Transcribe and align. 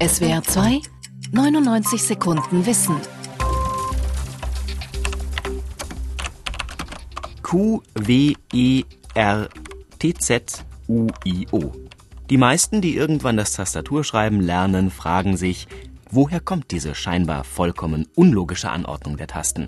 SWR 0.00 0.42
2 0.44 0.80
99 1.32 2.00
Sekunden 2.00 2.66
Wissen. 2.66 2.94
Q, 7.42 7.82
W, 7.94 8.34
E, 8.52 8.84
R, 9.14 9.48
T, 9.98 10.14
Z, 10.14 10.64
U, 10.86 11.08
I, 11.24 11.48
O. 11.50 11.72
Die 12.30 12.36
meisten, 12.36 12.80
die 12.80 12.94
irgendwann 12.94 13.36
das 13.36 13.54
Tastaturschreiben 13.54 14.40
lernen, 14.40 14.90
fragen 14.92 15.36
sich, 15.36 15.66
woher 16.10 16.38
kommt 16.38 16.70
diese 16.70 16.94
scheinbar 16.94 17.42
vollkommen 17.42 18.06
unlogische 18.14 18.70
Anordnung 18.70 19.16
der 19.16 19.26
Tasten? 19.26 19.66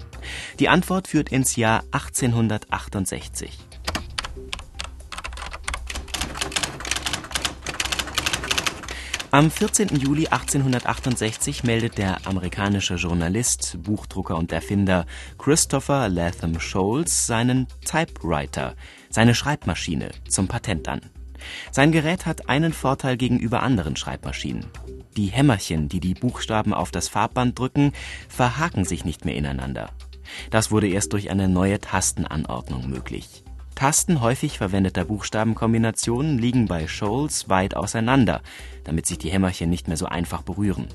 Die 0.61 0.69
Antwort 0.69 1.09
führt 1.09 1.33
ins 1.33 1.57
Jahr 1.57 1.83
1868. 1.91 3.59
Am 9.35 9.51
14. 9.51 9.89
Juli 9.96 10.27
1868 10.27 11.65
meldet 11.65 11.97
der 11.97 12.27
amerikanische 12.27 12.97
Journalist, 12.97 13.79
Buchdrucker 13.83 14.37
und 14.37 14.52
Erfinder 14.52 15.06
Christopher 15.39 16.11
Latham 16.11 16.61
Scholes 16.61 17.27
seinen 17.29 17.66
Typewriter, 17.83 18.75
seine 19.09 19.34
Schreibmaschine, 19.34 20.11
zum 20.29 20.48
Patent 20.48 20.87
an. 20.87 21.01
Sein 21.70 21.92
Gerät 21.92 22.27
hat 22.27 22.51
einen 22.51 22.75
Vorteil 22.75 23.16
gegenüber 23.16 23.62
anderen 23.62 23.97
Schreibmaschinen. 23.97 24.66
Die 25.16 25.29
Hämmerchen, 25.29 25.89
die 25.89 26.01
die 26.01 26.12
Buchstaben 26.12 26.75
auf 26.75 26.91
das 26.91 27.09
Farbband 27.09 27.59
drücken, 27.59 27.95
verhaken 28.28 28.84
sich 28.84 29.06
nicht 29.06 29.25
mehr 29.25 29.34
ineinander. 29.34 29.92
Das 30.51 30.70
wurde 30.70 30.89
erst 30.89 31.14
durch 31.14 31.30
eine 31.30 31.48
neue 31.48 31.80
Tastenanordnung 31.80 32.91
möglich. 32.91 33.45
Tasten 33.82 34.20
häufig 34.20 34.59
verwendeter 34.59 35.04
Buchstabenkombinationen 35.04 36.38
liegen 36.38 36.66
bei 36.68 36.86
Shoals 36.86 37.48
weit 37.48 37.77
auseinander, 37.77 38.41
damit 38.84 39.06
sich 39.06 39.18
die 39.18 39.30
Hämmerchen 39.30 39.70
nicht 39.70 39.88
mehr 39.88 39.96
so 39.96 40.06
einfach 40.06 40.42
berühren. 40.42 40.86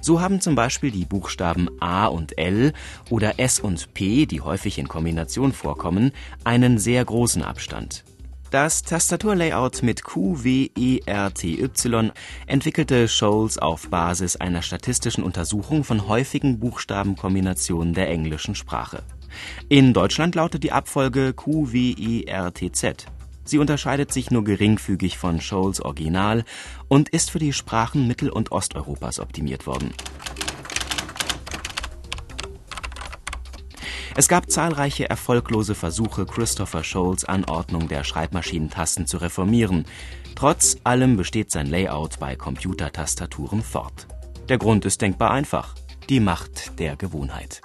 So 0.00 0.20
haben 0.20 0.40
zum 0.40 0.54
Beispiel 0.54 0.92
die 0.92 1.06
Buchstaben 1.06 1.68
A 1.80 2.06
und 2.06 2.38
L 2.38 2.72
oder 3.10 3.40
S 3.40 3.58
und 3.58 3.94
P, 3.94 4.26
die 4.26 4.40
häufig 4.42 4.78
in 4.78 4.86
Kombination 4.86 5.52
vorkommen, 5.52 6.12
einen 6.44 6.78
sehr 6.78 7.04
großen 7.04 7.42
Abstand. 7.42 8.04
Das 8.52 8.84
Tastaturlayout 8.84 9.82
mit 9.82 10.04
Q, 10.04 10.44
W, 10.44 10.70
E, 10.78 11.00
R, 11.06 11.34
T, 11.34 11.60
Y 11.60 12.12
entwickelte 12.46 13.08
Scholes 13.08 13.58
auf 13.58 13.90
Basis 13.90 14.36
einer 14.36 14.62
statistischen 14.62 15.24
Untersuchung 15.24 15.82
von 15.82 16.06
häufigen 16.06 16.60
Buchstabenkombinationen 16.60 17.92
der 17.92 18.08
englischen 18.08 18.54
Sprache. 18.54 19.02
In 19.68 19.92
Deutschland 19.92 20.34
lautet 20.34 20.64
die 20.64 20.72
Abfolge 20.72 21.32
Q, 21.32 21.72
W, 21.72 21.94
E, 21.98 22.24
R, 22.24 22.52
T, 22.52 22.72
Z. 22.72 23.06
Sie 23.44 23.58
unterscheidet 23.58 24.12
sich 24.12 24.30
nur 24.30 24.44
geringfügig 24.44 25.18
von 25.18 25.40
Scholes 25.40 25.80
Original 25.80 26.44
und 26.88 27.10
ist 27.10 27.30
für 27.30 27.38
die 27.38 27.52
Sprachen 27.52 28.06
Mittel- 28.06 28.30
und 28.30 28.52
Osteuropas 28.52 29.20
optimiert 29.20 29.66
worden. 29.66 29.92
Es 34.16 34.28
gab 34.28 34.48
zahlreiche 34.48 35.10
erfolglose 35.10 35.74
Versuche, 35.74 36.24
Christopher 36.24 36.84
Scholes 36.84 37.24
Anordnung 37.24 37.88
der 37.88 38.04
Schreibmaschinentasten 38.04 39.06
zu 39.08 39.16
reformieren. 39.16 39.86
Trotz 40.36 40.76
allem 40.84 41.16
besteht 41.16 41.50
sein 41.50 41.66
Layout 41.66 42.20
bei 42.20 42.36
Computertastaturen 42.36 43.62
fort. 43.62 44.06
Der 44.48 44.58
Grund 44.58 44.84
ist 44.84 45.02
denkbar 45.02 45.32
einfach. 45.32 45.74
Die 46.08 46.20
Macht 46.20 46.78
der 46.78 46.96
Gewohnheit. 46.96 47.60